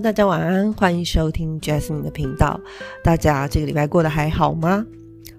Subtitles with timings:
[0.00, 2.58] 大家晚安，欢迎收听 Jasmine 的频道。
[3.04, 4.84] 大家这个礼拜过得还好吗？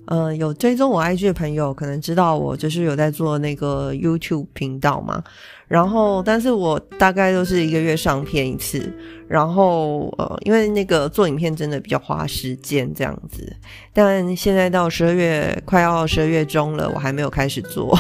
[0.06, 5.24] 呃，有追踪我 IG 的朋友可能知道我就是有在做那个 YouTube 频道嘛。
[5.68, 8.94] 然后，但是我大概都是一个月上片一次。
[9.28, 13.51] 然后，呃，因为那个做影片真的比较花时间这样子。
[13.92, 17.98] 但现在到十二月，快要十二月中了，我还没有开始做。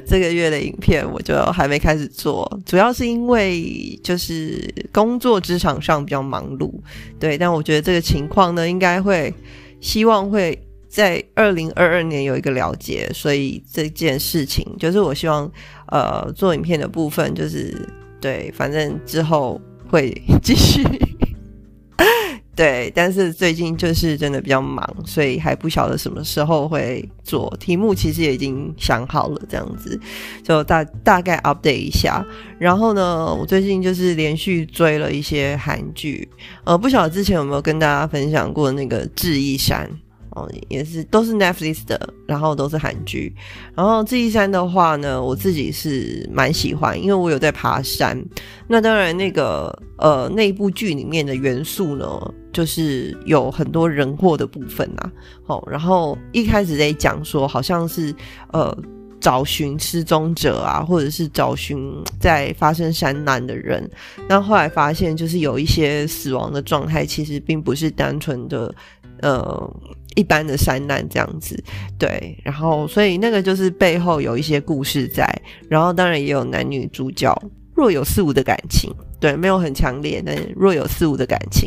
[0.06, 6.72] 这个月的影片我就还没开始做，主要是因为就是工作职场上比较忙碌，
[7.18, 7.36] 对。
[7.38, 9.32] 但我觉得这个情况呢，应该会
[9.80, 15.50] 希望会在二零二二年有一个了结，所以这件事情就是我希望
[15.86, 17.74] 呃做影片的部分就是
[18.20, 20.10] 对，反正之后会
[20.42, 20.82] 继续。
[22.62, 27.92] 对，但是最近就是真的比较忙，所以还不晓得什么时候会做题目。
[27.92, 30.00] 其实也已经想好了，这样子
[30.44, 32.24] 就大大概 update 一下。
[32.60, 36.28] 然后呢，我最近就是连续追了一些韩剧，
[36.62, 39.90] 呃，不晓得之前有没有跟大家分享过那个《智异山》。
[40.34, 43.34] 哦，也是都是 Netflix 的，然后都是韩剧。
[43.74, 48.18] 然后智异山的话呢，我自己是蛮喜欢，因为我有在爬山。
[48.66, 55.10] 那当然，那个呃，那部剧里面的元素呢，就是有很多人祸的部分呐。
[55.46, 58.14] 哦，然后一开始在讲说，好像是
[58.52, 58.76] 呃
[59.20, 61.78] 找寻失踪者啊，或者是找寻
[62.18, 63.88] 在发生山难的人。
[64.28, 68.74] 那后来发现，就是有一些死亡的状态，其实并不是单纯的
[69.22, 69.76] 呃。
[70.14, 71.58] 一般的山难这样子，
[71.98, 75.26] 对，然后所以那个就是背后有一些故事在，
[75.70, 77.34] 然后当然也有男女主角
[77.74, 81.66] 若有似无的感情，对，没有很强烈，但若有似无的感情，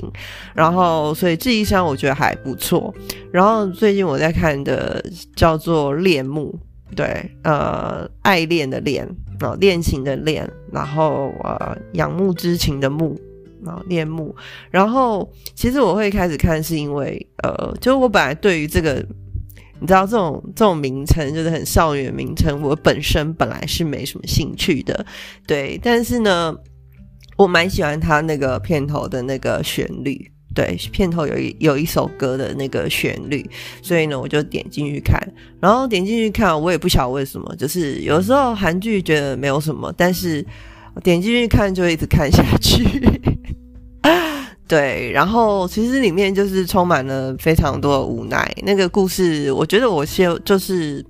[0.53, 2.93] 然后所以这一山我觉得还不错，
[3.31, 5.03] 然后最近我在看的
[5.35, 6.53] 叫做恋慕，
[6.95, 13.19] 对，呃，爱恋的恋，啊，恋情的恋，然后呃，仰慕之情的慕。
[13.67, 14.35] 啊，恋慕。
[14.71, 19.05] 然后，其实我会开始看，是因为，呃，就是我本来对于这个，
[19.79, 25.05] 你知道，这种这种名称，就是很少女的名称，我本身本来是没什么兴趣的，
[25.45, 25.79] 对。
[25.83, 26.55] 但是呢，
[27.37, 33.45] 我蛮喜欢他那个片头的那个旋律，对，片头有一有一首歌的那个旋律，
[33.81, 35.19] 所以呢，我就点进去看。
[35.59, 40.45] 然后点进去看，我也不晓得为什么，就是有时候韩剧觉得没有什么，但是
[41.01, 42.83] 点进去看就一直看下去。
[44.67, 48.51] 对，然后其实里面就是充满了非常多的无奈。
[48.63, 51.05] 那个故事，我觉得我先就是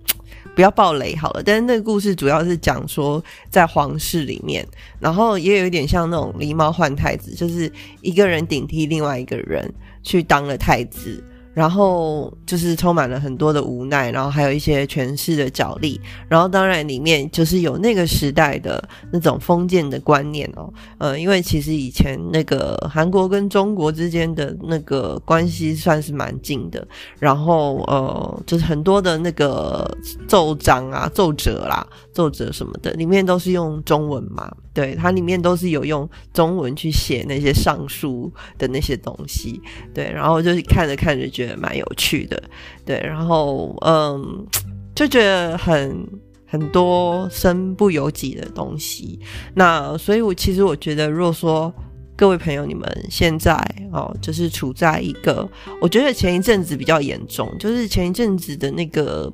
[0.53, 1.41] 不要爆雷好了。
[1.41, 4.67] 但是那个故事主要是讲说，在皇室里面，
[4.99, 7.71] 然后也有一点像那种狸猫换太子，就是
[8.01, 9.73] 一个人顶替另外一个人
[10.03, 11.23] 去当了太子。
[11.55, 26.85] 然后就是充满了很多的无奈，然后还有一些权势的角力，然后当然里面就是有那个时代的那种封建的观念哦，呃，因为其实以前那个韩国跟中国之间的那个关系算是蛮近的，
[27.19, 29.89] 然后呃，就是很多的那个
[30.27, 34.53] 奏章啊、奏折啦、奏折什么的，里面都是用中文嘛。
[34.73, 39.61] 对，它里面都是有用中文去写那些上书的那些东西，
[39.93, 42.41] 对，然后就是看着看着觉蛮有趣的，
[42.85, 44.47] 对，然后嗯，
[44.95, 46.07] 就觉得很
[46.47, 49.19] 很多身不由己的东西，
[49.53, 51.73] 那所以我其实我觉得，如果说
[52.15, 53.53] 各位朋友你们现在
[53.91, 55.45] 哦，就是处在一个，
[55.81, 59.31] 我觉得前一阵子比较严重，就是前一阵子的那个，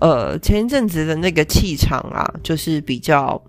[0.00, 3.40] 呃，前一阵子的那个气场啊，就是比较。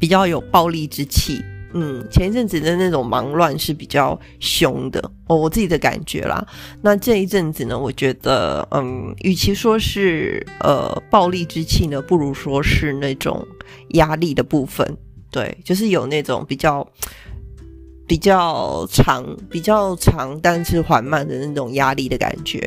[0.00, 1.42] 比较有暴力之气，
[1.72, 6.46] 嗯，前一阵子的那种忙乱是比较凶的，哦，我自己的感觉啦。
[6.82, 13.46] 那这一阵子呢，我觉得，嗯，与其说是呃暴力之气呢，不如说是那种
[13.90, 14.96] 压力的部分，
[15.30, 16.86] 对，就是有那种比较。
[18.08, 22.58] 比较长、比较长，但是缓慢的那种压力的感觉，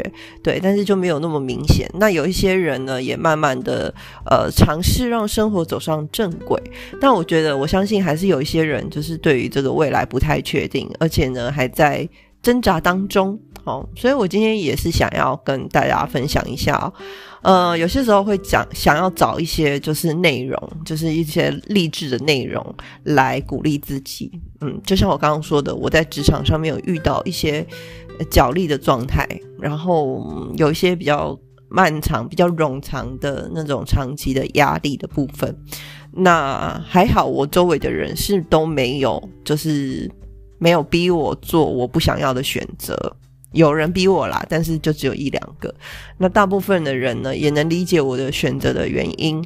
[0.43, 1.89] 对，但是就没有那么明显。
[1.95, 3.91] 那有一些人呢，也慢慢的
[4.25, 6.61] 呃尝试让生活走上正轨，
[7.01, 12.07] 但我觉得，我相信还是有一些人就是对于这个未来不太确定，而且呢还在
[12.43, 13.39] 挣扎当中。
[13.63, 16.91] 好，所以我今天也是想要跟大家分享一下。
[17.43, 22.63] 呃，有些时候会讲想要找一些就是内容，就是一些励志的内容
[23.03, 24.31] 来鼓励自己。
[24.61, 27.65] 嗯，就像我刚刚说的，我在职场上面有遇到一些
[28.29, 29.27] 角力的状态，
[29.59, 31.37] 然后有一些比较
[31.69, 35.55] 漫长、比较冗长的那种长期的压力的部分。
[36.11, 40.11] 那还好，我周围的人是都没有，就是
[40.59, 43.15] 没有逼我做我不想要的选择。
[43.51, 45.73] 有人逼我啦，但是就只有一两个。
[46.17, 49.43] 那大部分的人呢，也能理解我的选择的原因。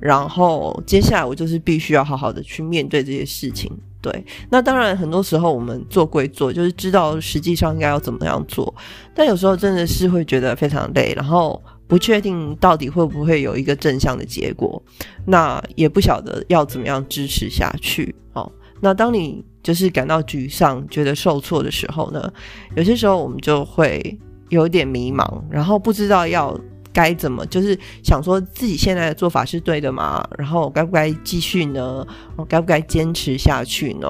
[0.00, 3.70] 然后接下来我就是必须要好好的去面对这些事情。
[4.00, 8.72] 对，那当然很多时候我们做归做，就是知道实际上应该要怎么样做，
[9.12, 14.80] 但有时候真的是会觉得非常累，然后不确定到底会不会有一个正向的结果，
[15.26, 18.14] 那也不晓得要怎么样支持下去。
[18.34, 22.32] 哦，那当你就是感到沮丧、觉得受挫的时候呢，
[22.74, 24.18] 有些时候我们就会
[24.48, 26.58] 有点迷茫，然后不知道要。
[26.90, 27.46] 该怎么？
[27.46, 30.26] 就是想说自己现在的做法是对的吗？
[30.36, 32.04] 然后该不该继续呢？
[32.48, 34.08] 该不该坚持下去呢？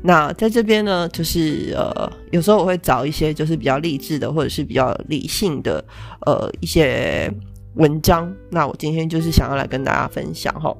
[0.00, 5.84] 那在这边呢，就是呃，有时候我会找一些就是比较励志的，或者是比较理性的
[6.24, 7.30] 呃一些
[7.74, 8.32] 文章。
[8.48, 10.74] 那我今天就是想要来跟大家分享哈，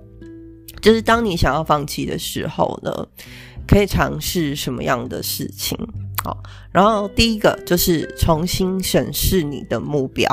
[0.81, 3.07] 就是当你想要放弃的时候呢，
[3.67, 5.79] 可以尝试什么样的事情？
[6.25, 10.27] 好，然后第一个就是重新审视你的目标。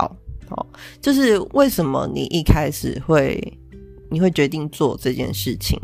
[0.50, 0.68] 哦，
[1.02, 3.42] 就是为什么你一开始会，
[4.10, 5.80] 你会决定做这件事情，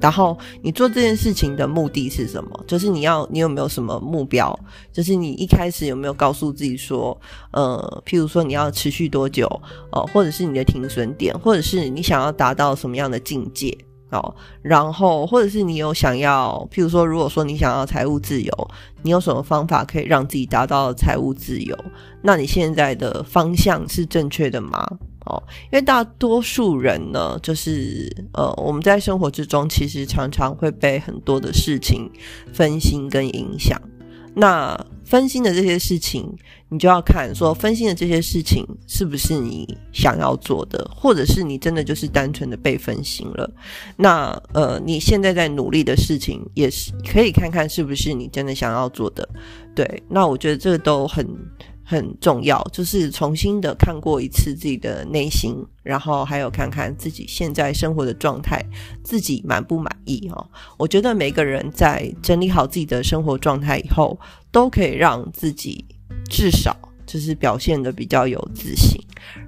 [0.00, 2.64] 然后你做这件事情的目的是什么？
[2.66, 4.58] 就是你要，你有没有什么目标？
[4.92, 7.16] 就是你一开始有没有告诉自己说，
[7.52, 9.46] 呃，譬如说你要持续多久，
[9.92, 13.76] 哦，或者是你的停损点，或者是你想要达到什么样的境界？
[14.10, 18.70] 哦，然后或者是你有想要，譬如说，如果说你想要财务自由，
[19.02, 21.76] 你有什么方法可以让自己达到财务自由？
[22.22, 24.86] 那你现在的方向是正确的吗？
[25.26, 32.10] 哦，因为大多数人呢，就是呃，我们在生活之中其实常常会被很多的事情
[32.52, 33.78] 分心跟影响。
[34.38, 36.32] 那分心的这些事情，
[36.68, 43.50] 你就要看说分心的这些事情是不是你想要做的，或者是你真的就是单纯的被分心了。
[43.96, 49.28] 那呃，你现在在努力的事情，也是可以看看是不是你真的想要做的。
[49.74, 51.26] 对，那我觉得这个都很。
[51.90, 58.62] 很重要，就是重新的看过一次自己的内心，然后还有看看自己现在生活的状态，
[59.02, 60.46] 自己满不满意哈？
[60.76, 64.20] 我觉得每个人在整理好自己的生活状态以后，
[64.52, 65.82] 都可以让自己
[66.28, 66.76] 至少
[67.06, 69.00] 就是表现的比较有自信，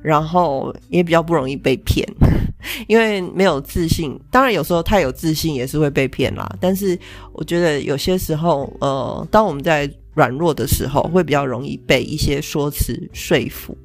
[0.03, 2.09] 然后也比较不容易被骗。
[2.89, 6.47] 因为没有自信，当然有时候太有自信也是会被骗啦。
[6.59, 6.99] 但是
[7.33, 13.77] 我觉得有些时候，呃，当我们在软弱的时候，会比较容易被一些说辞说服，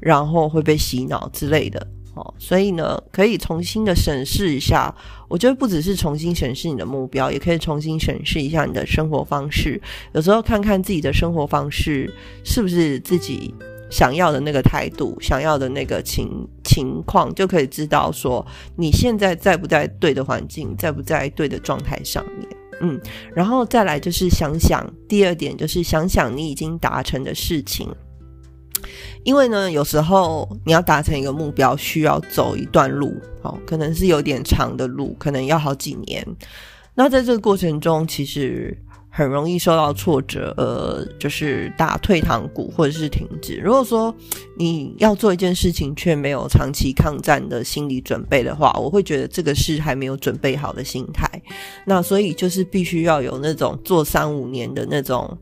[0.00, 1.86] 然后会被洗脑之类的。
[2.14, 4.94] 哦，所以呢，可以重新的审视一下。
[5.28, 9.80] 我觉得不只是重新审视你的目标，也可以重新审视一下你的生活方式。
[10.12, 12.12] 有时候看看自己的生活方式
[12.44, 13.54] 是不是自己。
[13.90, 16.28] 想要的那个态度，想要的那个情
[16.64, 18.44] 情况，就可以知道说
[18.76, 22.48] 你现在在不在对的环境，在不在对的状态上面。
[22.80, 23.00] 嗯，
[23.34, 27.88] 然后再来就是想想第二点，就是想想你已经达成的事情，
[29.24, 36.26] 因为呢，有时候你要达成一个目标，需要走一段路，哦，可能是有点长的路，可能要好几年。
[36.94, 38.76] 那在这个过程中，其实。
[39.16, 43.58] 很容易受到挫折，呃，就是打退堂鼓或者是停止。
[43.58, 44.12] 如果说
[44.58, 51.30] 你要做一件事情却没有长期抗战的心理准备的话，我会觉得这个是还没有准备好的心态。
[51.86, 55.38] 那所以就是必须要有那种做三五年的那种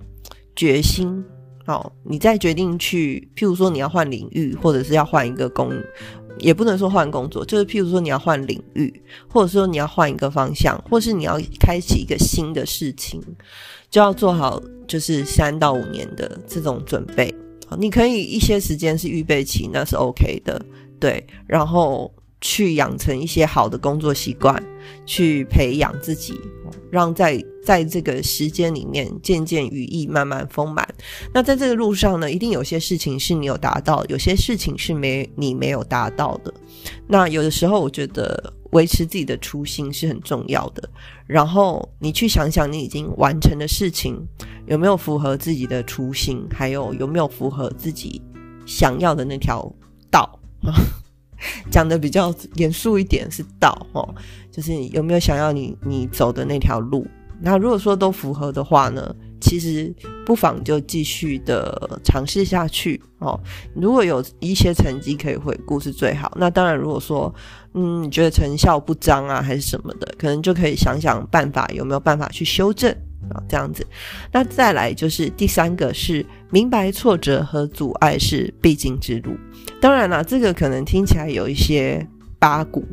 [0.55, 1.25] 决心。
[1.65, 5.73] 好，你再决定去，譬如说你要换领域，或者是要换一个工。
[6.43, 8.93] 也不能说换工作，就是譬如说你要换领域，
[9.29, 13.23] 或者说你要换一个方向，或是你要开启一个新的事情，
[13.89, 17.35] 就要做好就是三到五年的这种准备。
[17.79, 20.61] 你可以一些时间是预备期，那是 OK 的，
[21.01, 21.27] 对。
[21.47, 24.63] 然后去养成一些好的工作习惯，
[25.07, 26.39] 去培养自己，
[26.91, 27.43] 让在。
[27.65, 30.85] 在这个时间里面，渐渐羽翼慢慢丰满。
[31.33, 36.53] 那在这个路上呢，一定有些事情是你有达到，有些事情是没你没有达到的。
[37.07, 40.91] 那有的时候，我觉得维持自己的初心是很重要的。
[41.25, 44.21] 然后你去想想，你已经完成的事情
[44.67, 48.21] 有没有符合自己的初心，还有有没有符合自己
[48.67, 49.73] 想要的那条
[50.11, 50.37] 道
[51.73, 54.15] 讲的比较严肃一点是道哦，
[54.51, 57.05] 就是有没有想要你你走的那条路。
[57.41, 59.93] 那如果说都符合的话呢，其实
[60.25, 63.37] 不妨就继续的尝试下去哦。
[63.75, 66.31] 如果有一些成绩可以回顾是最好。
[66.37, 67.35] 那当然，如果说
[67.75, 72.95] 嗯你觉得成效不彰啊，还是什么的，可能就可以想想办法，有没有办法去修正
[73.31, 73.43] 啊？
[73.49, 73.87] 这样子。
[74.33, 79.33] 那再来就是第三个是明白挫折和阻碍是必经之路。
[79.81, 82.07] 当然啦，这个可能听起来有一些
[82.39, 82.85] 八股。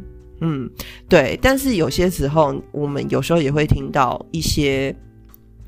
[0.42, 0.70] 嗯，
[1.10, 4.96] 对，但是有些时候，我们有时候也会听到一些，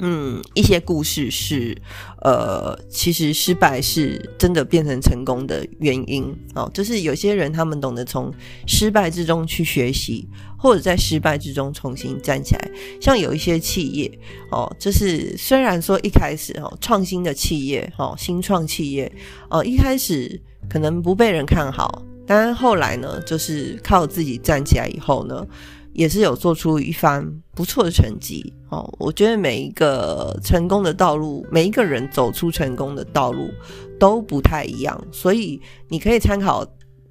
[0.04, 1.78] 嗯，一些故事是，
[2.24, 6.68] 呃，其实失败是真的变成成功的原因哦。
[6.74, 8.34] 就是有些人他们懂得从
[8.66, 10.28] 失败之中去学习，
[10.58, 12.72] 或者在失败之中重新站起来。
[13.00, 14.12] 像有一些企业
[14.50, 19.12] 哦，就是虽然说一开始哦，创新的企业哦，新创企业
[19.52, 25.46] 哦，一开始可能不被人看好，但后来呢，就是靠自己站起来以后呢。
[25.94, 28.88] 也是有做出一番不错的成绩哦。
[29.00, 33.50] 我觉得每一个成功的道路，每一个人走出成功的道路
[34.00, 36.66] 都不太一样，所以你可以参考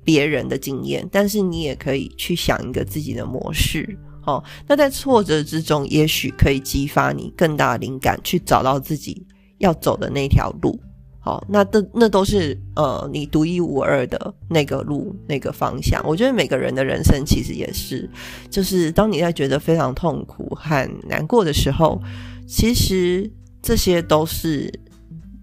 [0.05, 4.43] 别人的经验，但是你也可以去想一个自己的模式哦。
[4.67, 9.27] 那在挫折之中，也许可以激发你更大的灵感，去找到自己
[9.59, 10.81] 要走的那条路。
[11.23, 16.03] 好，那都那都是呃，你独一无二的那个路，那个方向。
[16.07, 18.09] 我觉得每个人的人生其实也是，
[18.51, 22.01] 就是当你在觉得非常痛苦和难过的时候，
[22.49, 24.73] 其实这些都是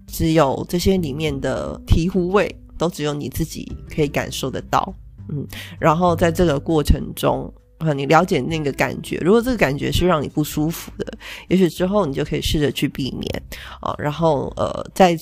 [0.08, 4.92] 只有这些里面的醍醐味，都只有你自己可以感受得到。
[5.28, 5.46] 嗯，
[5.78, 11.06] 然后在这个过程中，啊，你了解那个感觉，如果这个感觉是让你不舒服的，
[11.46, 13.42] 也许之后你就可以试着去避免
[13.80, 13.94] 啊。
[13.96, 15.16] 然后呃，在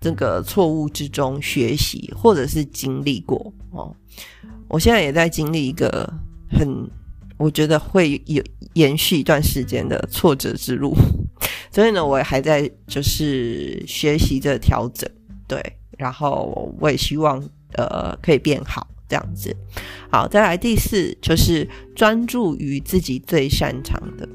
[0.00, 3.94] 这个错误之中学习，或者是经历过哦。
[4.66, 6.10] 我现在也在经历一个
[6.50, 6.88] 很，
[7.36, 8.42] 我觉得会有
[8.74, 10.94] 延续一段时间的挫折之路，
[11.70, 15.10] 所以呢，我还在就是学习着调整，
[15.46, 15.60] 对，
[15.98, 17.42] 然后我也希望
[17.74, 19.54] 呃可以变好这样子。
[20.10, 24.28] 好，再来第四就是专注于自己最擅长的。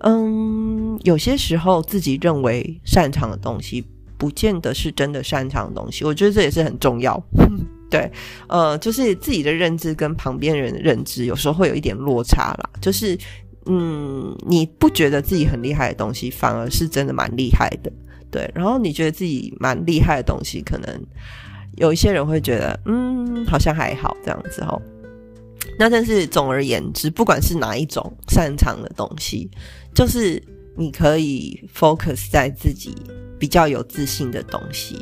[0.00, 3.86] 嗯，有些时候自己认为擅长的东西。
[4.18, 7.22] 不见得是真的擅长的东西，我觉得这也是很重要。
[7.88, 8.10] 对，
[8.48, 12.70] 呃，就是自己的认知跟旁边人的认知有时候会有一点落差啦。
[12.80, 13.16] 就是，
[13.66, 17.92] 嗯，你不觉得自己很厉害的东西，反而是真的蛮厉害的。
[18.28, 21.00] 对，然后你觉得自己蛮厉害的东西，可能
[21.76, 24.82] 有一些人会觉得，嗯，好像还好这样子哦。
[25.78, 29.48] 那但是总而言之，不管是哪一种擅长的东西，
[29.94, 30.42] 就是
[30.76, 32.94] 你可以 focus 在自己。
[33.38, 34.96] 比较有自信的东西，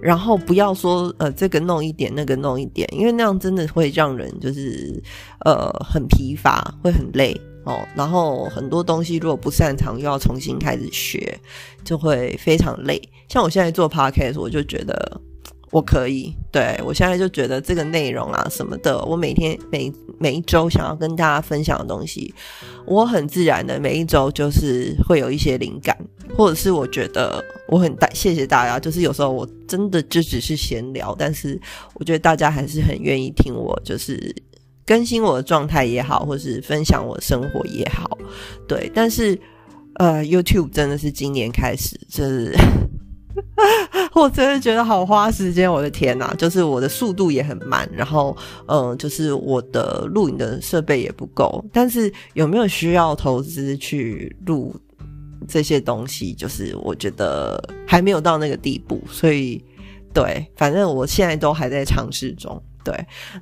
[0.00, 5.02] 然后不要说呃这个弄一点那个弄一点，因为那样真的会让人就是
[5.44, 7.84] 呃很疲乏，会很累哦。
[7.96, 11.36] 然后很多东西如果不擅长，又要重新开始学，
[11.82, 13.02] 就会非常累。
[13.28, 15.20] 像我现在做 podcast，我就觉得。
[15.70, 22.34] 我可以，对我现在就觉得这个内容啊什么的，我每天每每一周想要跟大家分享的东西，
[22.86, 25.96] 我很自然的每一周就是会有一些灵感，
[26.36, 31.56] 或者是我觉得我很大谢谢大家，就是有时候我真的就只是闲聊，但是
[31.94, 34.34] 我觉得大家还是很愿意听我，就是
[34.84, 38.18] 更新我的状态也好，或是分享我的生活也好，
[38.66, 39.38] 对，但是
[40.00, 42.52] 呃，YouTube 真的是今年开始就是。
[44.14, 46.34] 我真的觉得好花时间，我的天呐！
[46.36, 48.36] 就是我的速度也很慢，然后
[48.66, 51.64] 嗯，就是我的录影的设备也不够。
[51.72, 54.74] 但是有没有需要投资去录
[55.48, 56.32] 这些东西？
[56.34, 59.62] 就是我觉得还没有到那个地步，所以
[60.12, 62.60] 对，反正我现在都还在尝试中。
[62.82, 62.94] 对，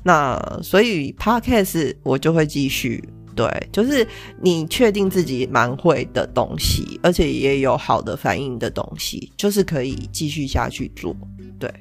[0.02, 3.02] 那所以 Podcast 我就会继续。
[3.38, 4.04] 对，就是
[4.42, 11.16] 你确定自己蛮会的东西，而且也有好的反应的东西，就是可以继续下去做。
[11.56, 11.72] 对，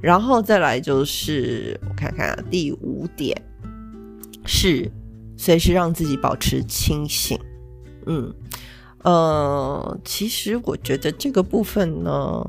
[0.00, 3.38] 然后再来就是我看看第五点
[4.46, 4.90] 是
[5.36, 7.38] 随时让自己保持清醒。
[8.06, 8.32] 嗯，
[9.02, 12.42] 呃，其实我觉得这个部分呢，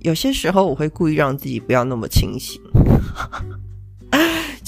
[0.00, 2.58] 有些时候我会故意让自己不要那么清醒，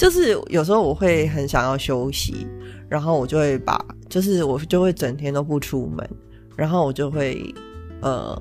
[0.01, 2.47] 就是有时候我会很想要休息。
[2.89, 3.79] 然后我就会把，
[4.09, 6.09] 就是我就会整天都不出门，
[6.57, 7.41] 然后我就会
[8.01, 8.37] 呃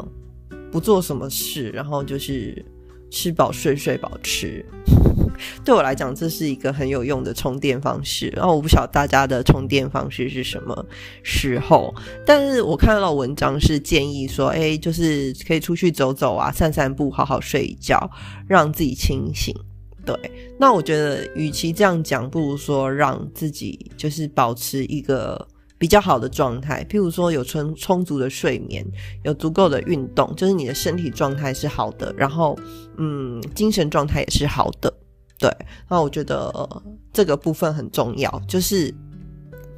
[0.73, 2.65] 不做什么事，然后就是
[3.13, 4.65] 吃饱睡，睡饱吃。
[5.65, 8.27] 对我来讲，这是一个很有用的充电方式。
[8.35, 10.85] 然后我不晓得大家的充电方式是什么
[11.23, 11.95] 时候，
[12.27, 18.11] 但是我看到文章是建议说，哎，就是可以出去走走啊，散散步，好好睡一觉，
[18.49, 19.55] 让自己清醒。
[20.05, 20.17] 对，
[20.59, 25.47] 那我觉得，与其这样讲，不如说让自己就是保持一个
[25.79, 26.85] 比较好的状态。
[26.89, 28.85] 譬如说，有充充足的睡眠，
[29.25, 32.59] 有足够的运动，就是你的身体状态是好的，然后
[32.97, 34.93] 嗯，精神状态也是好的。
[35.39, 35.51] 对，
[35.89, 36.69] 那我觉得
[37.13, 38.93] 这个部分很重要，就是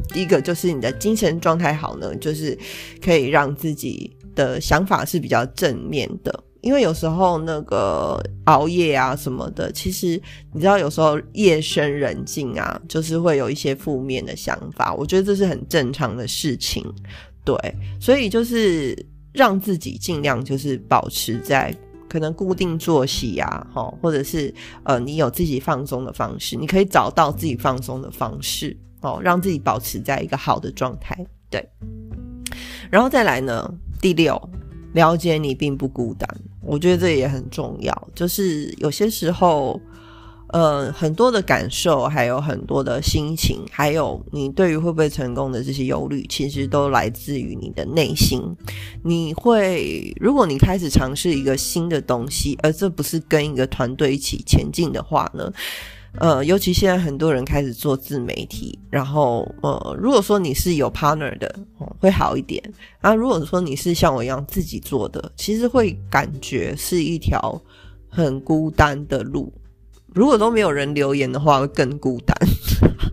[0.08, 2.56] 第一个就是你的精神状态好呢，就是
[3.04, 6.44] 可以让自己的想法是比较正面的。
[6.62, 10.20] 因为有时候那个熬夜啊什么的，其实
[10.52, 14.94] 你知道，有时候夜深人静啊，就是会有一些负面的想法。
[14.94, 16.82] 我觉得这是很正常的事情，
[17.44, 17.56] 对，
[18.00, 18.96] 所以就是
[19.32, 21.76] 让自己尽量就是保持在
[22.08, 24.54] 可能固定作息呀，哈，或者是
[24.84, 31.16] 呃，你有自己放松的方式，你可以找到自己放松的方式，哦，让自己保持在一个好的状态。
[31.50, 31.68] 对，
[32.90, 33.68] 然后再来呢，
[34.00, 34.40] 第六，
[34.92, 36.28] 了解你并不孤单，
[36.72, 39.78] 我觉得这也很重要，就是有些时候。
[40.54, 48.38] 呃，很多的感受，还有很多的心情，还有你对于会不会成功的这些忧虑，其实都来自于你的内心。
[49.02, 55.50] 你会，如果你开始尝试一个新的东西，而这不是跟一个团队一起前进的话呢？
[56.18, 61.54] 呃，尤其现在很多人开始做自媒体，然后呃，如果说你是有 partner 的，
[61.98, 62.62] 会好一点。
[63.00, 67.60] 啊，如果说你是像我一样自己做的，其实会感觉是一条
[68.08, 69.50] 很孤单的路。
[70.14, 72.36] 如果都没有人留言的话，会更孤单。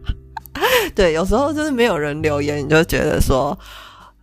[0.93, 3.57] 对，有时候就是没有人留言，你就觉得说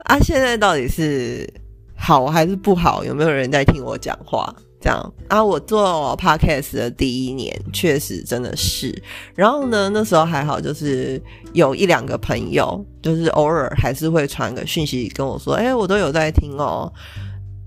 [0.00, 1.48] 啊，现在到底是
[1.96, 3.02] 好还是不好？
[3.02, 4.54] 有没有人在听我讲话？
[4.80, 9.02] 这样啊，我做 podcast 的第一年，确实真的是。
[9.34, 11.20] 然后呢，那时候还好，就是
[11.52, 16.92] 有一两个朋友，就是偶尔还是会传个讯息跟我说：“哎，我都有在听哦。”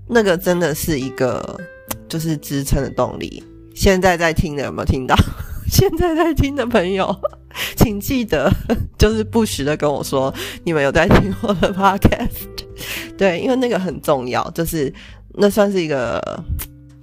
[0.08, 1.60] 那个真的是一个
[2.08, 3.42] 就是支撑的动力。
[3.74, 5.14] 现在在听的有没有听到？
[5.70, 7.14] 现在在听的朋友，
[7.76, 8.52] 请记得
[8.98, 12.48] 就是不时的跟我说，你们有在听我的 podcast。
[13.16, 14.92] 对，因为那个很重要，就是
[15.34, 16.20] 那算是一个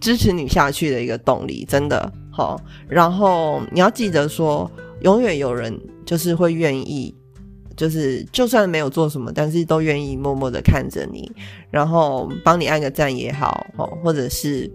[0.08, 2.58] 支持你下去的一个动力，真的好。
[2.88, 4.72] 然后你要记得说，
[5.02, 7.14] 永远有人就是会愿意，
[7.76, 11.30] 就是就算没有做什么，但是都愿意默默的看着你，
[11.70, 14.72] 然后帮你按个赞也好，哦，或者是。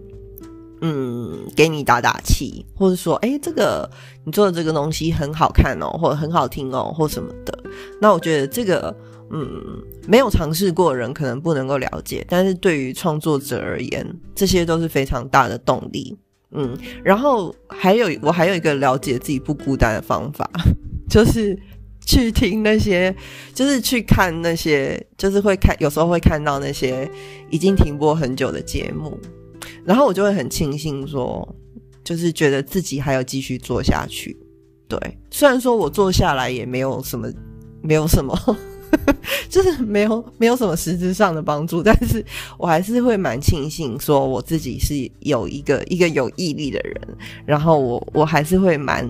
[0.85, 3.89] 嗯，给你打打气，或者说，哎，这个
[4.25, 7.57] 你做的这个东西很好看哦，或者很好听哦，或什么的。
[8.01, 8.93] 那我觉得这个，
[9.31, 16.17] 嗯，没有尝试过的人可能不能够了解，但是对于创作者而言，这些都是非常大的动力。
[16.51, 20.47] 嗯，然后还有我还有一个了解自己不孤单的方法，
[21.09, 21.57] 就是
[22.05, 23.15] 去听那些，
[23.55, 27.09] 就是去看那些，就是会看，有时候会看到那些
[27.49, 29.17] 已经停播很久的节目。
[29.83, 31.55] 然后我就会很庆幸，说
[32.03, 34.37] 就是觉得自己还要继续做下去。
[34.87, 34.99] 对，
[35.31, 37.27] 虽然说我做下来也没有什么，
[37.81, 38.37] 没有什么，
[39.49, 42.23] 就是没有没有什么实质上的帮助，但是
[42.57, 47.01] 我还是会蛮庆幸，说我自己是有一个一个有毅力的人。
[47.45, 49.09] 然后我我还是会蛮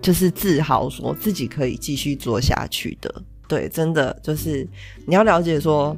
[0.00, 3.22] 就是自豪，说自己可以继续做下去的。
[3.46, 4.66] 对，真的就是
[5.06, 5.96] 你要了解说。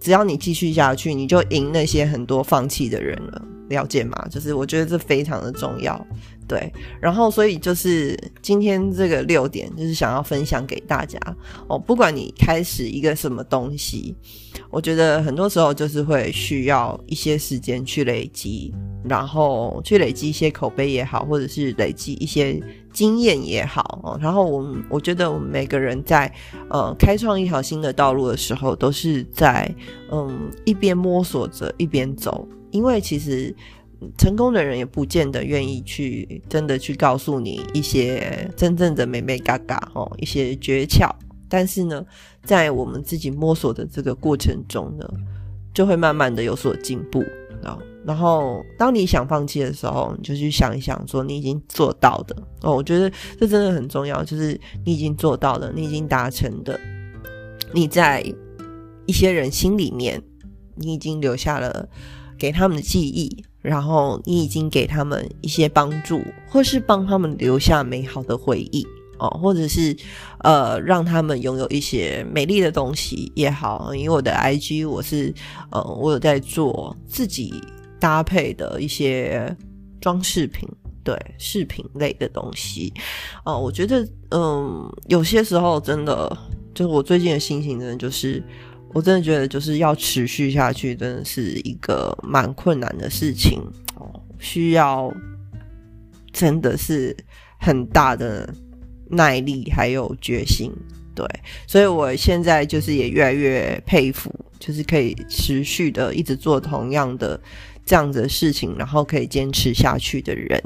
[0.00, 4.26] 只要你继续下去，你就赢那些很多放弃的人了，了解吗？
[4.28, 6.04] 就是我觉得这非常的重要，
[6.48, 6.72] 对。
[7.00, 11.18] 然后，所以就是今天这个六点，就是想要分享给大家
[11.68, 11.78] 哦。
[11.78, 14.14] 不管你开始一个什么东西，
[14.70, 18.72] 我觉得很多时候就是会需要一些时间去累积，
[19.04, 22.62] 然后去累积一些口碑也好，或者是累积一些。
[22.92, 26.30] 经验也好，然后我们我觉得我们每个人在
[26.68, 29.74] 呃开创一条新的道路的时候，都是在
[30.10, 33.56] 嗯一边摸索着一边走，因为其实
[34.16, 41.10] 成功的人也不见得愿意去真的去告诉你一些真正的美美嘎嘎哦一些诀窍，
[41.48, 42.04] 但是呢，
[42.44, 45.08] 在我们自己摸索的这个过程中呢，
[45.74, 47.20] 就会慢慢的有所进步
[47.62, 47.78] 啊。
[48.04, 52.74] 然后，当你想放弃的时候，你就去想一想，说你已经做到的哦。
[52.74, 56.80] 我觉得这真的很重要，就是你已经做到了，你已经达成的，
[57.72, 58.20] 你在
[59.06, 60.20] 一些人心里面，
[60.74, 61.88] 你已经留下了
[62.36, 68.86] 给他们的记忆，然后你已经给他们一些帮助，或是帮他们留下美好的回忆
[69.18, 69.96] 哦，或者是
[70.40, 73.94] 呃，让他们拥有一些美丽的东西也好。
[73.94, 75.32] 因为我的 IG 我是
[75.70, 77.62] 呃，我有在做自己。
[78.02, 79.56] 搭配的一些
[80.00, 80.68] 装饰品，
[81.04, 82.92] 对饰品类的东西，
[83.44, 86.36] 哦，我觉得，嗯，有些时候真的，
[86.74, 88.42] 就是我最近的心情，真的就是，
[88.92, 93.60] 我真的觉得就是要持续下去，真的是一个蛮困难的事情
[93.96, 95.12] 哦，需要
[96.32, 97.16] 真的是
[97.58, 98.52] 很大的
[99.08, 100.72] 耐力还有决心，
[101.14, 101.26] 对，
[101.66, 107.40] 所以我现在就是也越来越佩服，就是可以持续的一直做同样的。
[107.84, 110.62] 这样子的事情，然后可以坚持下去的人，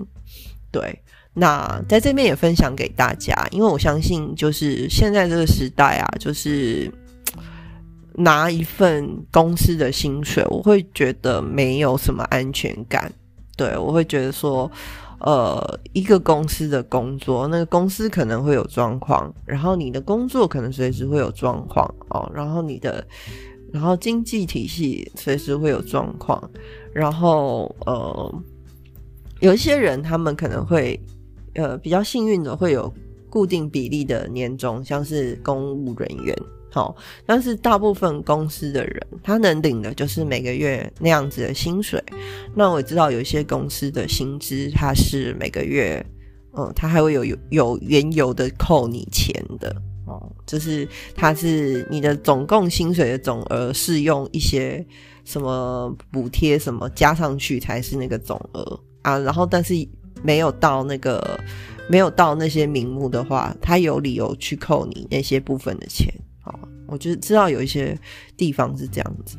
[0.70, 1.00] 对，
[1.32, 6.92] 那在这边也分享给大家，因为我相信，就是现在这个时代啊，就是
[8.18, 13.12] 拿一份公司的薪水，我会觉得没有什么安全感，
[13.56, 14.70] 对我会觉得说，
[15.20, 23.06] 呃一个公司的工作，那个公司可能会有状况，然后你的工作可能随时会有状况哦，然后你的
[23.70, 26.50] 然后经济体系随时会有状况，
[26.94, 28.42] 然后呃
[29.40, 30.98] 有一些人他们可能会
[31.54, 32.90] 呃比较幸运的会有
[33.28, 36.34] 固定比例的年终，像是公务人员。
[36.76, 42.04] 好，但是大部分公司的人，他能领的就是每个月那样子的薪水。
[42.54, 46.04] 那我知道有一些公司的薪资，它是每个月，
[46.54, 54.86] 嗯，他还会有有有原油的扣你钱的哦，就是它是你的总共薪水的总额是用一些
[55.24, 59.18] 什么补贴什么加上去才是那个总额啊。
[59.20, 59.72] 然后，但是
[60.22, 61.40] 没有到那个
[61.88, 66.12] 没有到那些名目的话，他有理由去扣你那些部分的钱。
[66.86, 67.98] 我就知道有一些
[68.36, 69.36] 地方是这样子，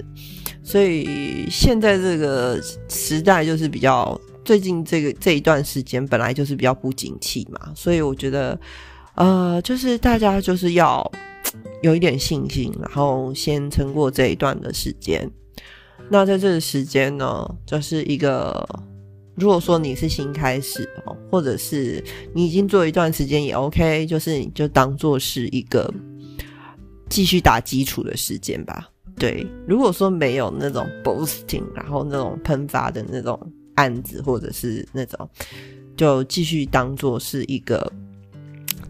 [0.64, 8.60] 所以现在这个时代就是比较最近这个这一段时间本来就是比较不景气嘛，所以我觉得
[9.16, 11.10] 呃，就是大家就是要
[11.82, 15.30] 有一点信心，然后先撑过这一段的时间。
[16.10, 18.68] 那在这个时间呢，就是一个
[19.36, 25.94] 如果说你是新开始哦，或者是你已经做一段时间也 OK，就是你就当做是一个。
[27.10, 28.90] 继续打基础的时间吧。
[29.20, 33.40] 对，如果说没有那种 boosting，然后那种喷发的那种
[33.74, 35.28] 案子，或者是那种，
[35.96, 37.92] 就继续当做是一个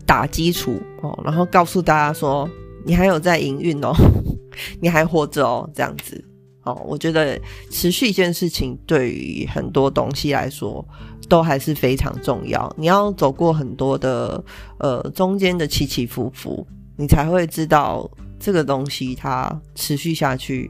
[0.05, 2.49] 打基础哦，然后告诉大家说
[2.85, 3.93] 你还有在营运哦，
[4.81, 6.21] 你还活着哦，这样子
[6.63, 6.73] 哦。
[6.85, 7.39] 我觉得
[7.71, 10.85] 持续一件事情对于很多东西来说
[11.29, 12.69] 都还是非常重要。
[12.77, 14.43] 你要走过很多的
[14.79, 16.67] 呃中间的起起伏伏。
[16.97, 20.69] 你才会知道这个东西它持续下去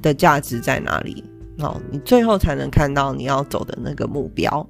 [0.00, 1.24] 的价值在哪里，
[1.58, 4.66] 哦，你最后才能看到你要走的那个目标。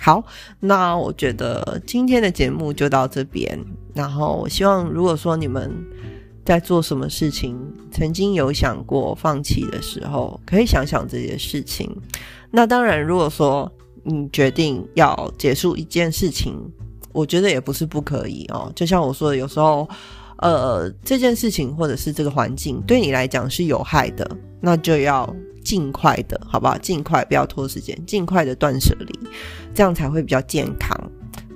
[0.00, 0.24] 好，
[0.60, 3.58] 那我觉得今天的节目就到这边。
[3.92, 5.70] 然后我希望，如果说你们
[6.44, 7.58] 在做什么事情，
[7.90, 11.90] 曾经有想过放弃的时候，可以想想这些事情。
[12.50, 13.70] 那当然，如果说
[14.04, 16.54] 你决定要结束一件事情，
[17.12, 18.72] 我觉得也不是不可以哦。
[18.74, 19.88] 就像我说的，有时候。
[20.40, 24.26] 呃，这件事情或者是这个环境对你来讲是有害的，
[24.58, 25.28] 那就要
[25.62, 26.78] 尽快的，好不好？
[26.78, 29.28] 尽快不要拖时间，尽快的断舍离，
[29.74, 30.96] 这样才会比较健康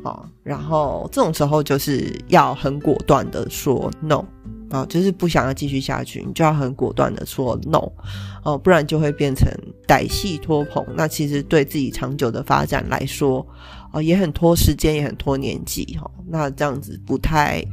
[0.04, 0.28] 啊。
[0.42, 4.22] 然后这种时候就是要很果断的说 no
[4.68, 7.90] 啊，就是不想要继续下去，你就要很果断的说 no
[8.42, 9.50] 哦，不然就会变成
[9.88, 10.84] 歹戏拖棚。
[10.94, 13.46] 那其实对自己长久的发展来说，
[13.92, 16.10] 哦，也很拖时间，也很拖年纪哈。
[16.28, 17.64] 那这样子不太。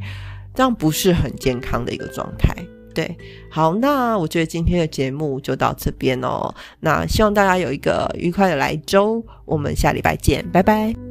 [0.54, 2.56] 这样不是很健康的一个状态，
[2.94, 3.18] 对。
[3.50, 6.54] 好，那我觉得今天的节目就到这边哦。
[6.80, 11.11] 那希望大家有一个愉快的来周，我们下礼拜见，拜拜。